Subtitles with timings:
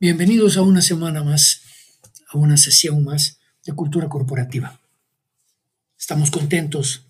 [0.00, 1.60] Bienvenidos a una semana más,
[2.28, 4.80] a una sesión más de cultura corporativa.
[5.98, 7.08] Estamos contentos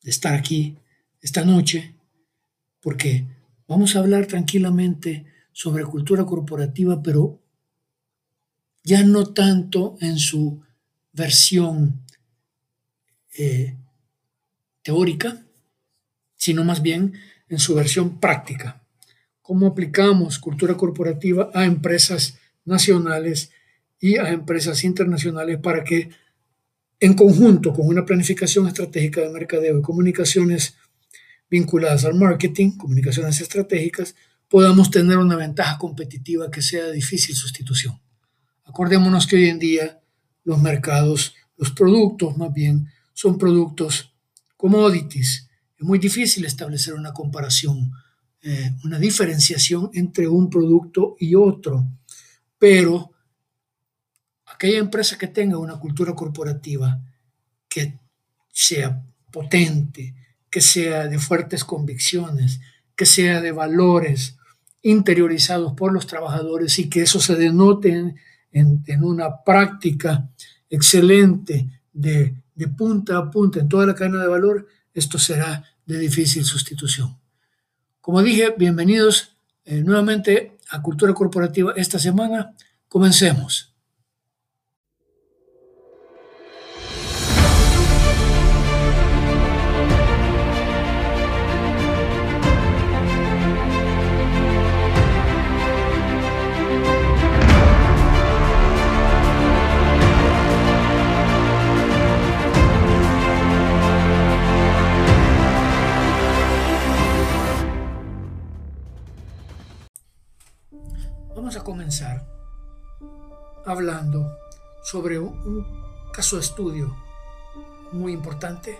[0.00, 0.78] de estar aquí
[1.20, 1.96] esta noche
[2.80, 3.26] porque
[3.66, 7.42] vamos a hablar tranquilamente sobre cultura corporativa, pero
[8.84, 10.62] ya no tanto en su
[11.10, 12.04] versión
[13.36, 13.76] eh,
[14.84, 15.44] teórica,
[16.36, 17.14] sino más bien
[17.48, 18.83] en su versión práctica
[19.44, 23.50] cómo aplicamos cultura corporativa a empresas nacionales
[24.00, 26.08] y a empresas internacionales para que
[26.98, 30.76] en conjunto con una planificación estratégica de mercadeo y comunicaciones
[31.50, 34.14] vinculadas al marketing, comunicaciones estratégicas,
[34.48, 38.00] podamos tener una ventaja competitiva que sea de difícil sustitución.
[38.64, 40.00] Acordémonos que hoy en día
[40.44, 44.14] los mercados, los productos más bien, son productos
[44.56, 45.50] commodities.
[45.78, 47.92] Es muy difícil establecer una comparación
[48.46, 51.88] eh, una diferenciación entre un producto y otro,
[52.58, 53.10] pero
[54.44, 57.00] aquella empresa que tenga una cultura corporativa
[57.66, 57.98] que
[58.52, 60.14] sea potente,
[60.50, 62.60] que sea de fuertes convicciones,
[62.94, 64.36] que sea de valores
[64.82, 68.14] interiorizados por los trabajadores y que eso se denote
[68.52, 70.30] en, una práctica
[70.68, 75.98] excelente de, de punta a punta en toda la cadena de valor, esto será de
[75.98, 77.23] difícil sustitución.
[78.04, 82.54] Como dije, bienvenidos eh, nuevamente a Cultura Corporativa esta semana.
[82.86, 83.73] Comencemos.
[114.94, 115.66] Sobre un,
[116.12, 116.94] caso de estudio
[117.90, 118.78] muy importante.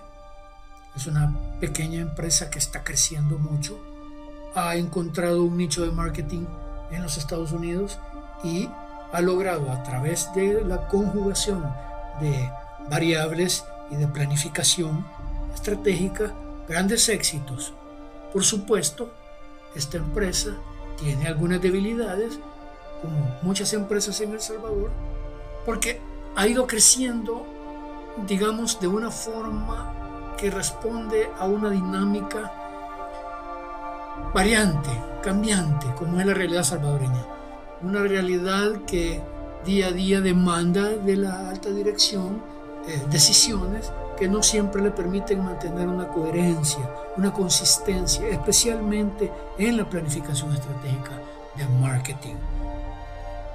[0.94, 3.76] Es una pequeña empresa que está creciendo mucho.
[4.54, 6.46] Ha encontrado un nicho de marketing
[6.92, 7.98] en los Estados Unidos
[8.44, 8.70] y
[9.12, 11.64] ha logrado a través de la conjugación
[12.20, 12.48] de
[12.88, 15.04] variables y de planificación
[15.52, 16.32] estratégica
[16.68, 17.74] grandes éxitos.
[18.32, 19.12] Por supuesto,
[19.74, 20.50] esta empresa
[20.96, 22.38] tiene algunas debilidades,
[23.02, 24.92] como muchas empresas en El Salvador,
[25.64, 26.00] porque
[26.36, 27.46] ha ido creciendo,
[28.26, 32.52] digamos, de una forma que responde a una dinámica
[34.32, 34.90] variante,
[35.22, 37.24] cambiante, como es la realidad salvadoreña.
[37.82, 39.20] Una realidad que
[39.64, 42.42] día a día demanda de la alta dirección
[42.86, 49.88] eh, decisiones que no siempre le permiten mantener una coherencia, una consistencia, especialmente en la
[49.88, 51.12] planificación estratégica
[51.56, 52.36] de marketing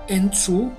[0.09, 0.71] en su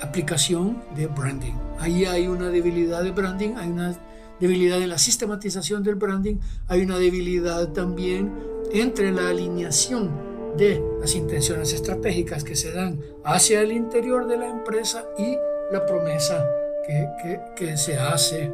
[0.00, 1.54] aplicación de branding.
[1.78, 3.96] Ahí hay una debilidad de branding, hay una
[4.40, 6.36] debilidad en la sistematización del branding,
[6.68, 8.32] hay una debilidad también
[8.72, 10.10] entre la alineación
[10.56, 15.36] de las intenciones estratégicas que se dan hacia el interior de la empresa y
[15.72, 16.44] la promesa
[16.86, 18.50] que, que se hace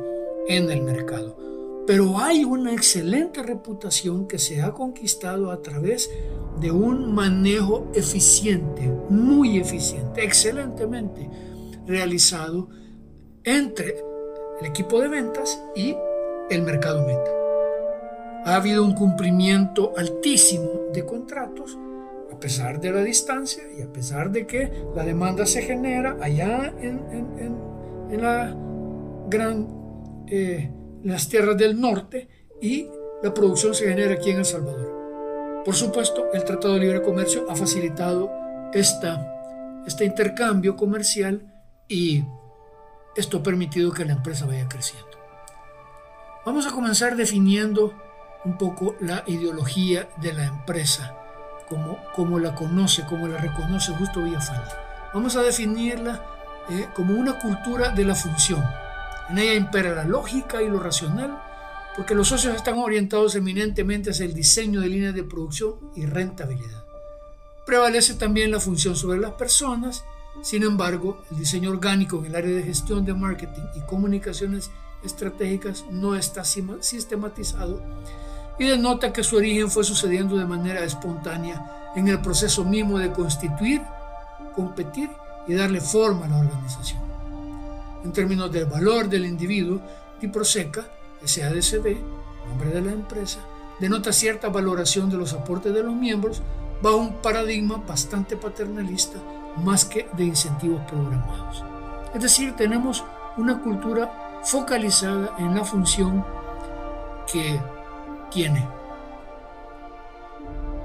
[0.48, 1.43] en el mercado.
[1.86, 6.10] Pero hay una excelente reputación que se ha conquistado a través
[6.60, 11.28] de un manejo eficiente, muy eficiente, excelentemente
[11.86, 12.68] realizado
[13.42, 13.96] entre
[14.60, 15.94] el equipo de ventas y
[16.48, 17.30] el mercado meta.
[18.46, 21.78] Ha habido un cumplimiento altísimo de contratos
[22.34, 26.74] a pesar de la distancia y a pesar de que la demanda se genera allá
[26.80, 28.54] en, la
[29.28, 29.68] gran...
[30.26, 30.70] Eh,
[31.04, 32.28] las tierras del norte
[32.60, 32.88] y
[33.22, 35.62] la producción se genera aquí en El Salvador.
[35.64, 38.30] Por supuesto, el Tratado de Libre Comercio ha facilitado
[38.72, 41.52] esta, este intercambio comercial
[41.88, 42.24] y
[43.16, 45.10] esto ha permitido que la empresa vaya creciendo.
[46.44, 47.94] Vamos a comenzar definiendo
[48.44, 51.16] un poco la ideología de la empresa,
[51.68, 54.70] como, como la conoce, como la reconoce Justo Villafani.
[55.14, 56.26] Vamos a definirla
[56.70, 58.64] eh, como una cultura de la función
[59.28, 61.40] en ella impera la lógica y lo racional,
[61.96, 66.84] porque los socios están orientados eminentemente hacia el diseño de líneas de producción y rentabilidad.
[67.64, 70.04] Prevalece también la función sobre las personas,
[70.42, 74.70] sin embargo, el diseño orgánico en el área de gestión de marketing y comunicaciones
[75.04, 77.80] estratégicas no está sistematizado
[78.58, 83.12] y denota que su origen fue sucediendo de manera espontánea en el proceso mismo de
[83.12, 83.82] constituir,
[84.54, 85.10] competir
[85.46, 87.13] y darle forma a la organización
[88.04, 89.80] en términos del valor del individuo,
[90.20, 90.86] Diproseca,
[91.24, 91.96] SADCB,
[92.48, 93.40] nombre de la empresa,
[93.80, 96.42] denota cierta valoración de los aportes de los miembros
[96.82, 99.18] bajo un paradigma bastante paternalista
[99.56, 101.64] más que de incentivos programados.
[102.14, 103.04] Es decir, tenemos
[103.36, 106.24] una cultura focalizada en la función
[107.32, 107.60] que
[108.30, 108.68] tiene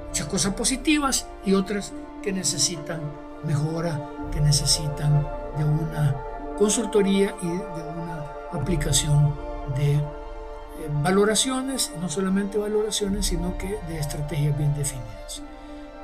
[0.07, 1.93] muchas cosas positivas y otras
[2.23, 3.01] que necesitan
[3.43, 3.99] mejora,
[4.31, 5.27] que necesitan
[5.57, 6.15] de una
[6.59, 9.33] consultoría y de una aplicación
[9.77, 10.01] de eh,
[11.01, 15.41] valoraciones, no solamente valoraciones, sino que de estrategias bien definidas.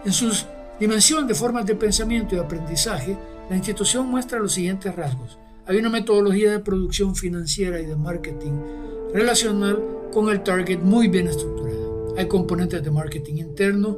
[0.05, 0.47] En sus
[0.79, 3.17] dimensión de formas de pensamiento y aprendizaje,
[3.49, 5.37] la institución muestra los siguientes rasgos.
[5.67, 8.53] Hay una metodología de producción financiera y de marketing
[9.13, 11.75] relacional con el target muy bien estructurada.
[12.17, 13.97] Hay componentes de marketing interno,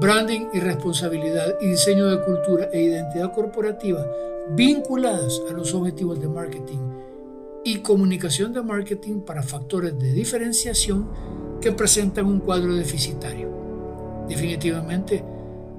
[0.00, 4.06] branding y responsabilidad y diseño de cultura e identidad corporativa
[4.56, 6.78] vinculadas a los objetivos de marketing
[7.64, 11.08] y comunicación de marketing para factores de diferenciación
[11.60, 13.48] que presentan un cuadro deficitario.
[14.28, 15.24] Definitivamente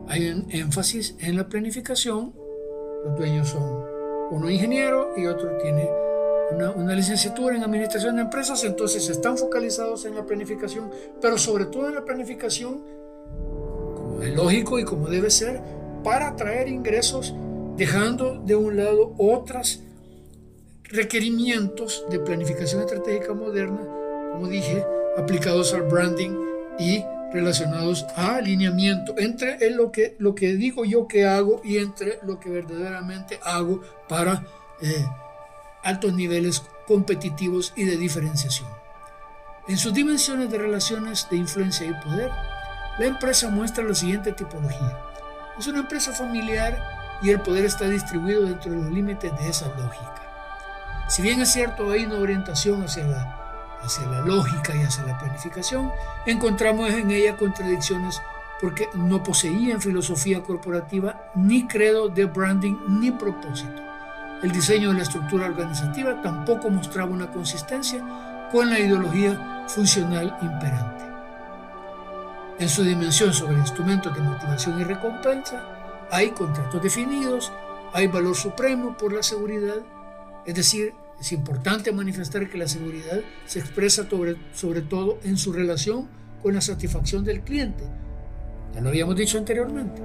[0.08, 2.34] hay un énfasis en la planificación.
[3.06, 3.84] Los dueños son
[4.32, 5.90] uno ingeniero y otro tiene
[6.52, 10.90] una, licenciatura en administración de empresas, entonces están focalizados en la planificación,
[11.22, 12.82] pero sobre todo en la planificación,
[13.96, 15.62] como es lógico y como debe ser,
[16.04, 17.34] para atraer ingresos,
[17.80, 19.80] dejando de un lado otros
[20.84, 23.80] requerimientos de planificación estratégica moderna,
[24.34, 24.84] como dije,
[25.18, 26.38] aplicados al branding
[26.78, 32.20] y relacionados a alineamiento entre lo que, lo que digo yo que hago y entre
[32.24, 34.46] lo que verdaderamente hago para
[34.82, 35.06] eh,
[35.82, 38.68] altos niveles competitivos y de diferenciación.
[39.70, 42.30] En sus dimensiones de relaciones de influencia y poder,
[43.00, 45.00] la empresa muestra la siguiente tipología.
[45.58, 49.68] Es una empresa familiar y el poder está distribuido dentro de los límites de esa
[49.68, 50.16] lógica.
[51.08, 53.40] Si bien es cierto, hay una orientación hacia la
[53.82, 55.92] hacia la lógica y hacia la planificación,
[56.26, 58.22] encontramos en ella contradicciones
[58.60, 63.82] porque no poseían filosofía corporativa, ni credo de branding, ni propósito.
[64.44, 68.04] El diseño de la estructura organizativa tampoco mostraba una consistencia
[68.52, 71.06] con la ideología funcional imperante.
[72.58, 75.79] En su dimensión sobre instrumentos de motivación y recompensa,
[76.12, 77.52] hay contratos definidos,
[77.94, 79.78] hay valor supremo por la seguridad,
[80.46, 85.52] es decir, es importante manifestar que la seguridad se expresa sobre, sobre todo en su
[85.52, 86.08] relación
[86.42, 87.84] con la satisfacción del cliente.
[88.74, 90.02] Ya lo habíamos dicho anteriormente.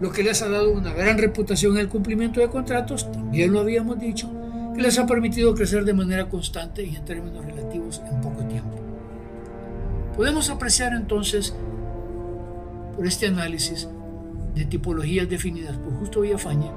[0.00, 3.60] Lo que les ha dado una gran reputación en el cumplimiento de contratos, también lo
[3.60, 4.30] habíamos dicho,
[4.74, 8.76] que les ha permitido crecer de manera constante y en términos relativos en poco tiempo.
[10.16, 11.52] Podemos apreciar entonces,
[12.96, 13.88] por este análisis
[14.58, 16.70] de tipologías definidas por Justo Villafañe,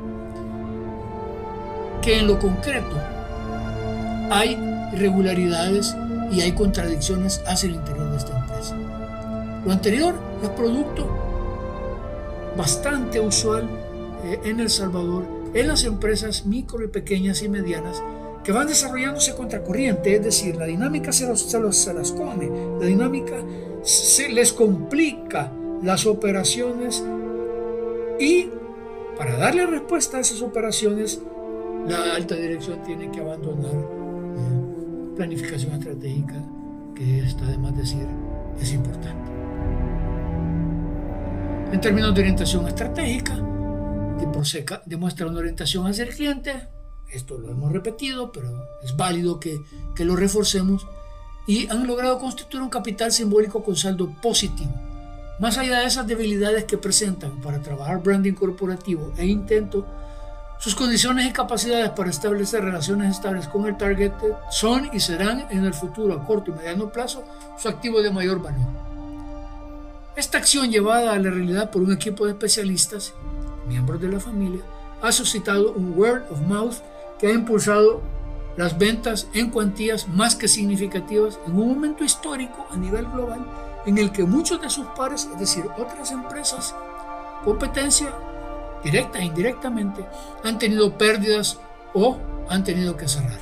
[2.01, 2.98] que en lo concreto
[4.30, 4.57] hay
[4.94, 5.95] irregularidades
[6.31, 8.75] y hay contradicciones hacia el interior de esta empresa.
[9.66, 11.10] Lo anterior es producto
[12.57, 13.68] bastante usual
[14.24, 18.01] eh, en El Salvador en las empresas micro y pequeñas y medianas
[18.44, 22.50] que van desarrollándose contracorriente, es decir, la dinámica se, los, se, las come,
[22.80, 23.36] la dinámica
[23.83, 25.51] se les complica
[25.83, 27.04] las operaciones
[28.21, 28.51] y
[29.18, 31.19] para darle respuesta a esas operaciones,
[31.88, 33.73] la alta dirección tiene que abandonar
[35.15, 36.35] planificación estratégica,
[36.95, 38.06] que está de más decir,
[38.59, 39.31] es importante.
[41.71, 43.35] En términos de orientación estratégica,
[44.85, 46.68] demuestra una orientación hacia el cliente,
[47.11, 48.49] esto lo hemos repetido, pero
[48.83, 49.59] es válido que,
[49.95, 50.87] que lo reforcemos,
[51.47, 54.91] y han logrado constituir un capital simbólico con saldo positivo.
[55.42, 59.88] Más allá de esas debilidades que presentan para trabajar branding corporativo e intento
[60.60, 64.12] sus condiciones y capacidades para establecer relaciones estables con el target
[64.52, 67.24] son y serán en el futuro a corto y mediano plazo
[67.57, 68.68] su activo de mayor valor.
[70.16, 73.16] Esta acción llevada a la realidad por un equipo de especialistas,
[73.68, 74.62] miembros de la familia,
[75.02, 76.76] ha suscitado un word of mouth
[77.18, 78.04] que ha impulsado
[78.57, 83.97] las ventas en cuantías más que significativas en un momento histórico a nivel global en
[83.97, 86.76] el que muchos de sus pares, es decir, otras empresas,
[87.44, 88.14] competencia
[88.83, 90.06] directa e indirectamente,
[90.44, 91.59] han tenido pérdidas
[91.94, 92.18] o
[92.50, 93.40] han tenido que cerrar.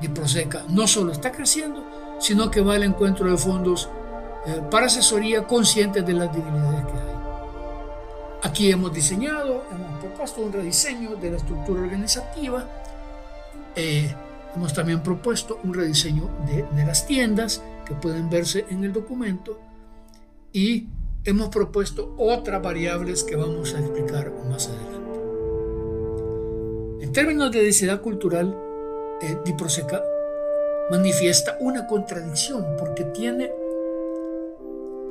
[0.00, 1.84] Diproseca no solo está creciendo,
[2.20, 3.88] sino que va al encuentro de fondos
[4.46, 7.18] eh, para asesoría conscientes de las debilidades que hay.
[8.42, 12.64] Aquí hemos diseñado, hemos propuesto un rediseño de la estructura organizativa,
[13.74, 14.14] eh,
[14.54, 19.58] hemos también propuesto un rediseño de, de las tiendas que pueden verse en el documento
[20.52, 20.86] y
[21.24, 25.08] hemos propuesto otras variables que vamos a explicar más adelante.
[27.00, 28.56] En términos de densidad cultural,
[29.22, 30.04] eh, Diproseca
[30.90, 33.50] manifiesta una contradicción porque tiene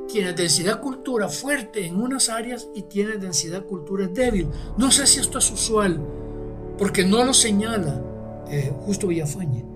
[0.08, 4.48] tiene densidad cultura fuerte en unas áreas y tiene densidad cultura débil.
[4.78, 6.00] No sé si esto es usual,
[6.78, 8.02] porque no lo señala
[8.48, 9.67] eh, Justo Villafañe.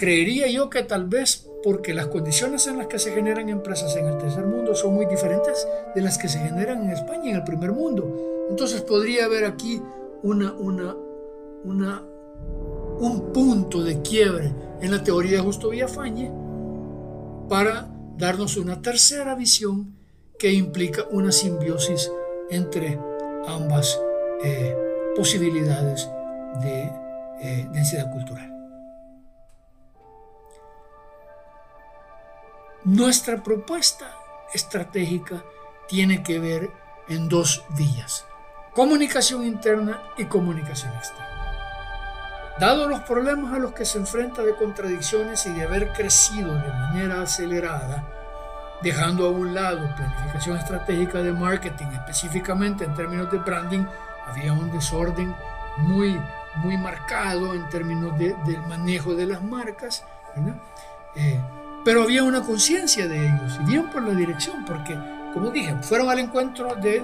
[0.00, 4.06] Creería yo que tal vez porque las condiciones en las que se generan empresas en
[4.06, 7.44] el tercer mundo son muy diferentes de las que se generan en España, en el
[7.44, 8.46] primer mundo.
[8.48, 9.82] Entonces podría haber aquí
[10.22, 10.96] una, una,
[11.64, 12.02] una,
[12.98, 16.32] un punto de quiebre en la teoría de Justo Villafañe
[17.50, 19.96] para darnos una tercera visión
[20.38, 22.10] que implica una simbiosis
[22.48, 22.98] entre
[23.46, 24.00] ambas
[24.42, 24.74] eh,
[25.14, 26.08] posibilidades
[26.62, 26.90] de
[27.42, 28.49] eh, densidad cultural.
[32.84, 34.16] Nuestra propuesta
[34.54, 35.44] estratégica
[35.86, 36.70] tiene que ver
[37.08, 38.24] en dos vías,
[38.72, 41.26] comunicación interna y comunicación externa.
[42.58, 46.68] Dado los problemas a los que se enfrenta de contradicciones y de haber crecido de
[46.68, 48.02] manera acelerada,
[48.82, 53.84] dejando a un lado planificación estratégica de marketing, específicamente en términos de branding,
[54.26, 55.36] había un desorden
[55.76, 56.18] muy,
[56.56, 60.02] muy marcado en términos de, del manejo de las marcas.
[61.84, 64.96] Pero había una conciencia de ellos y bien por la dirección, porque,
[65.32, 67.02] como dije, fueron al encuentro de,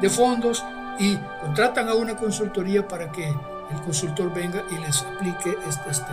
[0.00, 0.64] de, fondos
[0.98, 6.12] y contratan a una consultoría para que el consultor venga y les aplique este, este,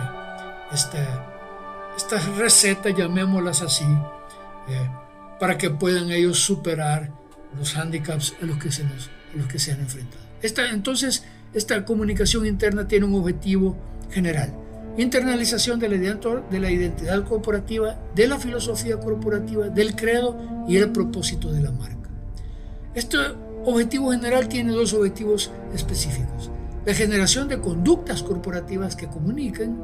[0.72, 0.98] este,
[1.96, 3.86] estas recetas, llamémoslas así,
[4.68, 4.90] eh,
[5.40, 7.10] para que puedan ellos superar
[7.56, 10.22] los handicaps a los que se, nos, a los que se han enfrentado.
[10.42, 11.24] Esta, entonces,
[11.54, 13.76] esta comunicación interna tiene un objetivo
[14.10, 14.65] general
[14.96, 20.36] internalización de la, de la identidad corporativa, de la filosofía corporativa, del credo
[20.66, 22.08] y el propósito de la marca.
[22.94, 23.18] Este
[23.64, 26.50] objetivo general tiene dos objetivos específicos.
[26.84, 29.76] La generación de conductas corporativas que comuniquen.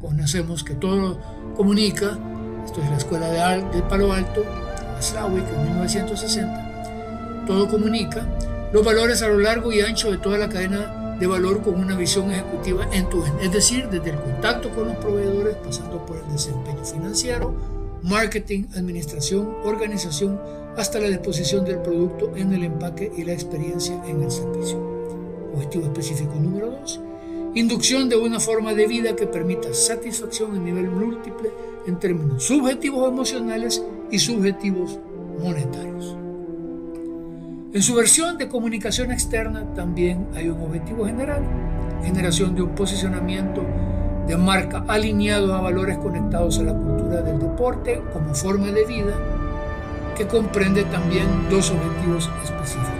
[0.00, 1.20] Conocemos que todo
[1.54, 2.18] comunica.
[2.64, 4.44] Esto es la escuela de, Palo Alto,
[5.00, 7.44] Slawick, en 1960.
[7.46, 8.26] Todo comunica.
[8.72, 11.96] Los valores a lo largo y ancho de toda la cadena de valor con una
[11.96, 16.32] visión ejecutiva en tu es decir, desde el contacto con los proveedores, pasando por el
[16.32, 17.54] desempeño financiero,
[18.02, 20.40] marketing, administración, organización,
[20.76, 24.78] hasta la disposición del producto en el empaque y la experiencia en el servicio.
[25.54, 27.00] Objetivo específico número 2.
[27.54, 31.50] Inducción de una forma de vida que permita satisfacción en nivel múltiple
[31.86, 34.98] en términos subjetivos emocionales y subjetivos
[35.40, 36.23] monetarios.
[37.74, 41.42] En su versión de comunicación externa también hay un objetivo general,
[42.04, 43.66] generación de un posicionamiento
[44.28, 49.18] de marca alineado a valores conectados a la cultura del deporte como forma de vida,
[50.16, 52.92] que comprende también dos objetivos específicos.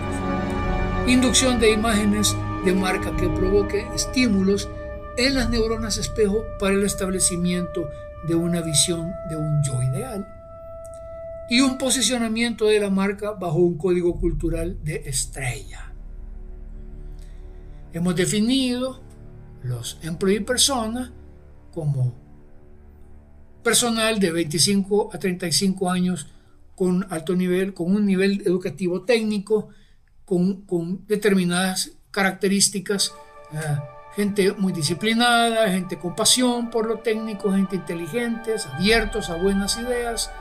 [1.07, 4.67] Inducción de imágenes de marca que provoque estímulos
[5.15, 7.89] en las neuronas espejo para el establecimiento
[8.27, 10.34] de una visión de un yo ideal
[11.49, 15.93] y un posicionamiento de la marca bajo un código cultural de estrella.
[17.93, 19.01] Hemos definido
[19.63, 21.11] los employee personas
[21.73, 22.13] como
[23.63, 26.27] personal de 25 a 35 años
[26.75, 29.69] con alto nivel, con un nivel educativo técnico,
[30.25, 33.13] con, determinadas características,
[33.53, 33.57] eh,
[34.15, 40.31] gente muy disciplinada, gente con pasión por lo técnico, gente inteligentes, abiertos a buenas ideas,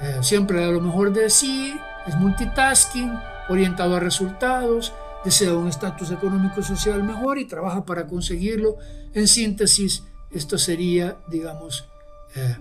[0.00, 3.12] eh, siempre a lo mejor de sí, es multitasking,
[3.48, 4.92] orientado a resultados,
[5.24, 8.76] desea un estatus económico y social mejor y trabaja para conseguirlo.
[9.14, 11.86] En síntesis, esto sería, digamos,
[12.36, 12.56] eh,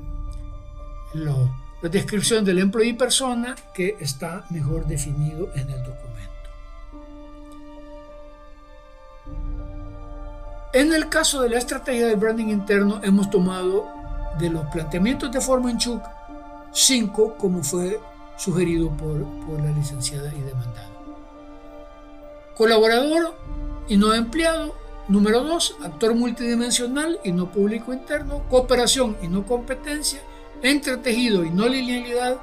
[1.13, 6.07] la descripción del employee persona que está mejor definido en el documento.
[10.73, 13.87] En el caso de la estrategia del branding interno, hemos tomado
[14.39, 16.16] de los planteamientos de Formanchuk
[16.71, 17.99] 5, como fue
[18.37, 20.89] sugerido por, por la licenciada y demandada.
[22.55, 23.35] Colaborador
[23.87, 24.75] y no empleado.
[25.07, 28.43] Número 2, actor multidimensional y no público interno.
[28.49, 30.21] Cooperación y no competencia.
[30.61, 32.37] Entretejido y no linealidad.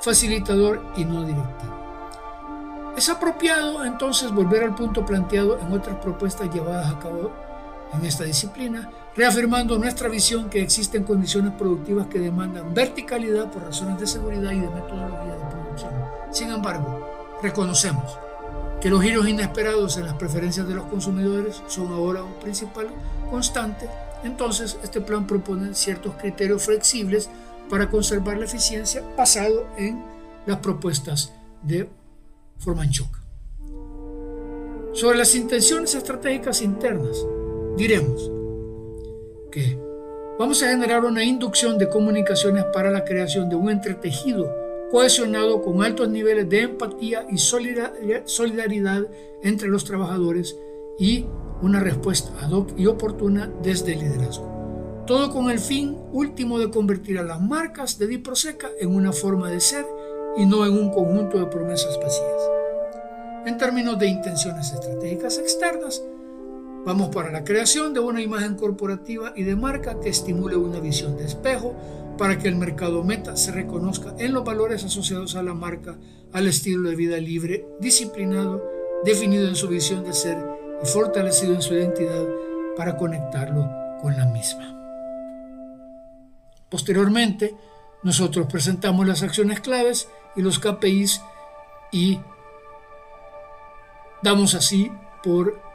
[0.00, 1.80] Facilitador y no directivo.
[2.96, 7.32] Es apropiado entonces volver al punto planteado en otras propuestas llevadas a cabo
[7.92, 13.98] en esta disciplina, reafirmando nuestra visión que existen condiciones productivas que demandan verticalidad por razones
[13.98, 15.92] de seguridad y de metodología de producción.
[16.30, 18.18] Sin embargo, reconocemos
[18.80, 22.88] que los giros inesperados en las preferencias de los consumidores son ahora un principal
[23.30, 23.88] constante,
[24.24, 27.28] entonces este plan propone ciertos criterios flexibles
[27.68, 30.02] para conservar la eficiencia basado en
[30.46, 31.32] las propuestas
[31.62, 31.88] de
[32.58, 33.20] Formanchuk.
[34.92, 37.24] Sobre las intenciones estratégicas internas,
[37.76, 38.30] diremos
[39.50, 39.78] que
[40.38, 44.54] vamos a generar una inducción de comunicaciones para la creación de un entretejido
[44.90, 49.06] cohesionado con altos niveles de empatía y solidaridad
[49.42, 50.58] entre los trabajadores
[50.98, 51.26] y
[51.62, 55.04] una respuesta ad hoc y oportuna desde el liderazgo.
[55.06, 59.50] Todo con el fin último de convertir a las marcas de Diproseca en una forma
[59.50, 59.86] de ser
[60.36, 62.50] y no en un conjunto de promesas vacías.
[63.46, 66.02] En términos de intenciones estratégicas externas,
[66.84, 71.16] vamos para la creación de una imagen corporativa y de marca que estimule una visión
[71.16, 71.74] de espejo
[72.16, 75.96] para que el mercado meta se reconozca en los valores asociados a la marca,
[76.32, 78.62] al estilo de vida libre, disciplinado,
[79.04, 80.38] definido en su visión de ser
[80.82, 82.26] y fortalecido en su identidad
[82.76, 83.68] para conectarlo
[84.00, 84.76] con la misma.
[86.68, 87.54] Posteriormente,
[88.02, 91.20] nosotros presentamos las acciones claves y los KPIs
[91.92, 92.20] y
[94.22, 94.90] damos así
[95.22, 95.69] por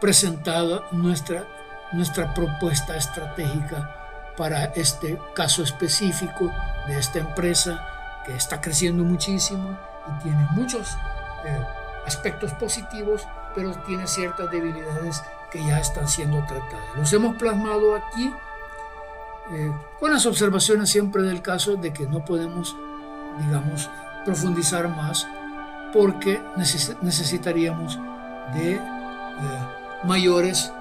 [0.00, 1.44] presentada nuestra,
[1.92, 3.96] nuestra propuesta estratégica
[4.36, 6.50] para este caso específico
[6.88, 7.86] de esta empresa
[8.24, 9.78] que está creciendo muchísimo
[10.08, 10.96] y tiene muchos
[11.44, 11.64] eh,
[12.06, 16.96] aspectos positivos, pero tiene ciertas debilidades que ya están siendo tratadas.
[16.96, 18.32] Los hemos plasmado aquí
[19.52, 22.76] eh, con las observaciones siempre del caso de que no podemos,
[23.40, 23.90] digamos,
[24.24, 25.26] profundizar más
[25.92, 26.40] porque
[27.02, 27.98] necesitaríamos
[28.54, 28.80] de eh,
[30.04, 30.72] mayores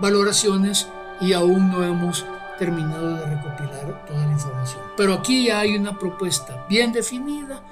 [0.00, 0.88] valoraciones
[1.20, 2.26] y aún no hemos
[2.58, 4.82] terminado de recopilar toda la información.
[4.96, 7.62] Pero aquí ya hay una propuesta bien definida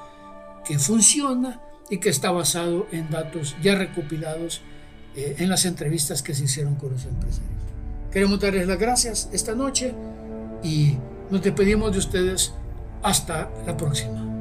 [0.65, 1.61] que funciona
[1.91, 4.63] y que está basado en datos ya recopilados
[5.15, 7.51] eh, en las entrevistas que se hicieron con los empresarios.
[8.11, 9.95] Queremos darles las gracias esta noche
[10.63, 10.97] y
[11.31, 12.55] nos despedimos de ustedes
[13.03, 14.32] hasta la próxima.